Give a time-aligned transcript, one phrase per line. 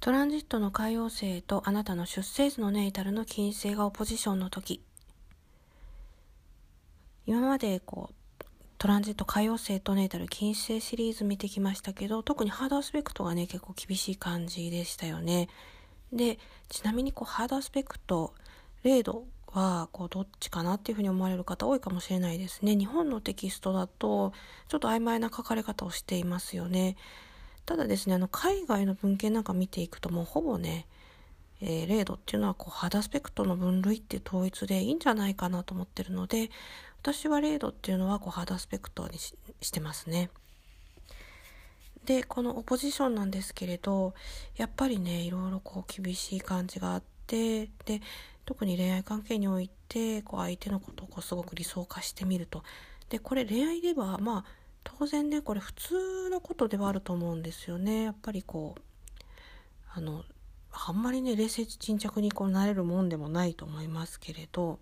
[0.00, 4.82] トランジットの海王星とあなたの出生図のネイタルの金星がオポジションの時。
[7.26, 8.44] 今までこう
[8.78, 15.50] トランジット海王星とネイタル金星シリーズ見てきましたけど特にハードアスペクトがね結構厳しい感じでしたよね。
[16.14, 16.38] で
[16.70, 18.32] ちなみにこうハードアスペクト
[18.84, 22.74] 0度はこうどっちかなっていうふうに思われる方多いかもしれないですね。
[22.74, 24.32] 日本のテキストだと
[24.68, 26.96] ちょっと曖昧な書かれ方をしていますよね。
[27.70, 30.88] ただですねあの海外の文献なんか見ていくともうほぼね、
[31.60, 36.50] えー、0度っていうのはこう肌スペクトの分類っていう統一でいいんじゃないかなと思ってるので
[37.00, 39.36] 私は0度っていうのはこう肌スペクトにし
[39.70, 40.30] てますね。
[42.06, 44.14] でこのオポジションなんですけれど
[44.56, 48.00] やっぱりねいろいろこう厳しい感じがあってで
[48.46, 52.64] 特に恋愛関係においてこう相手のことをこうすごく理想化してみると
[53.10, 58.80] でこれ恋愛ではまあ当然ねこれ普通のことではあると思うんですよねやっぱりこう
[59.92, 60.24] あの
[60.72, 64.78] あんまりね冷静沈着にこうなれるもんでもないと思いますけれど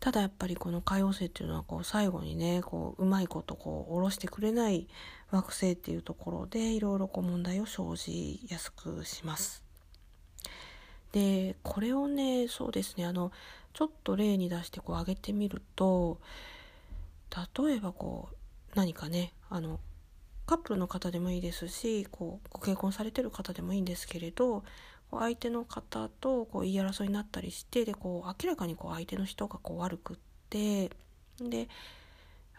[0.00, 4.88] ただやっぱりこの海王星っていうのはこう最後にねこううまいことこう下ろしてくれない
[5.30, 9.64] 惑星っていうところでいろいろこう問題を生じやすくします。
[11.12, 13.32] でこれをねそうですねあの
[13.72, 16.20] ちょっと例に出してこう挙げてみると
[17.58, 18.36] 例えばこう
[18.76, 19.80] 何かねあの
[20.44, 24.62] カップルの方でもいいですしこうご結婚されてる方でもいいんですけれど
[25.10, 30.16] 相手の方とこう言い争いになったりしてでこう明らかにこう相手の人がこう悪くっ
[30.50, 30.90] て
[31.40, 31.68] で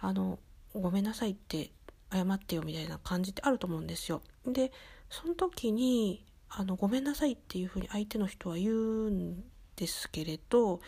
[0.01, 0.39] あの
[0.73, 1.69] ごめんなさいって
[2.11, 4.21] 謝ってよみたいな感じってあると思うんですよ。
[4.45, 4.71] で
[5.09, 9.43] その時にあのごめんなさいっていうふうに相手の人は言うん
[9.75, 10.79] ですけれど、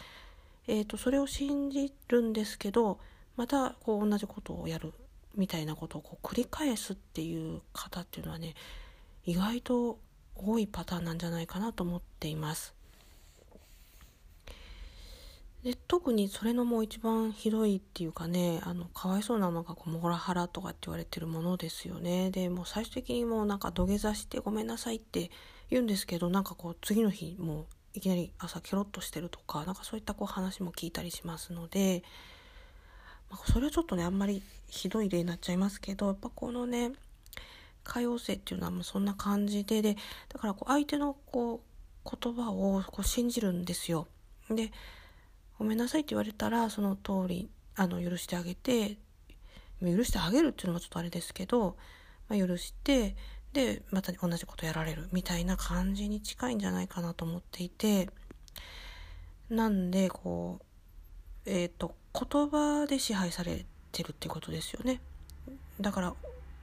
[0.67, 2.99] えーとそれを信じるんですけど
[3.35, 4.93] またこう同じことをやる
[5.35, 8.55] みたいなことをこう繰り返すっていう方っていうのはね
[9.25, 9.99] 意外と
[10.35, 12.73] 多いパターンなんじゃないかなと思っています。
[15.63, 25.31] で特にそれのもう一番ひどいっていうかねあのかわいそうなのがこうモラハラとかって言われてるものですよねでもう最終的にもうなんか土下座してごめんなさいって
[25.69, 32.03] 言うんですけどなんかこう次の日もういきなり朝ケロッとしてるとかなんかそういったこう話も聞いたりしますので
[33.29, 36.91] まあ、それはちょっとねあんまりひどい例になっちゃいますけどやっぱこのね
[37.83, 39.97] 海王星っていうのはもうそんな感じでで
[40.29, 41.61] だからこう相手のこ
[42.05, 44.07] う言葉をこう信じるんですよ。
[44.49, 44.71] で
[45.57, 48.97] ごめんなさいって言われたらその通りあの許してあげて
[49.81, 51.75] 許してあげるっていうのはちょっとあれですけど、
[52.27, 53.15] まあ、許して
[53.53, 58.09] でまた同じことやられるみたいな感じに近いんじゃないかなと思っていて
[59.49, 60.63] なんでこう
[61.49, 65.01] えっ、ー、と言葉で支配されてるってことですよね。
[65.81, 66.13] だから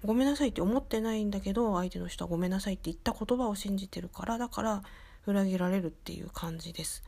[0.04, 4.82] ごめんなさいって思ってないんだけど相手の人はごめんなさいって言った言葉を信じてるからだから
[5.26, 7.02] 裏切られるっていう感じです。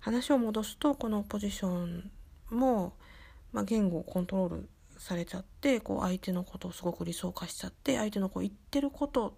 [0.00, 2.10] 話を戻すとこのポジション
[2.50, 2.92] も、
[3.52, 9.36] まあ、言語をコントロールされちゃってこう相手のことをすごく理想化しちゃって相手のこう言ってること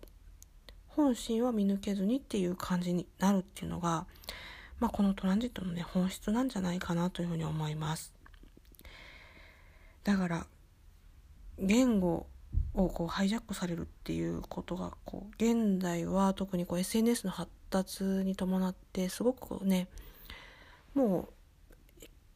[0.88, 4.06] 本心は見抜けずにっていう感じになるっていうのが
[4.80, 8.12] まあ、このトランジットのね本質なんじゃないかなというふうに思います。
[10.02, 10.46] だから
[11.58, 12.26] 言語
[12.74, 19.88] をこうハイジャックされるっていうことがこう現代は特にこう SNS の発達に伴ってすごくね
[20.94, 21.28] も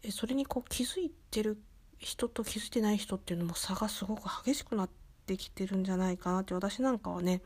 [0.05, 1.59] うそれにこう気づいてる
[1.99, 4.91] 人と気づいてない人っていうのも差がすごく激しくなっ
[5.27, 7.43] てきてるんじゃないかなって私なんかはね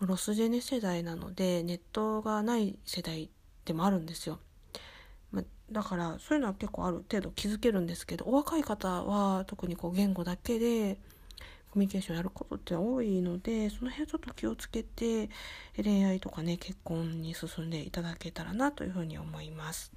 [0.00, 3.30] ロスジェネ世代なのでネットがない世代
[3.64, 4.38] でもあるんですよ。
[5.70, 10.98] だからそういうのは結構ある程度気づけるんですけどお若い方は特にこう言語だけで
[11.70, 15.30] コミュニケーションやることって多いのでその辺ちょっと気をつけて
[15.82, 19.90] 恋愛とかね結婚に進んでいただけたらなというふうに思います。